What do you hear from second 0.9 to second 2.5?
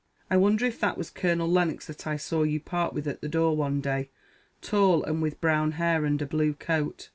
was Colonel Lennox that I saw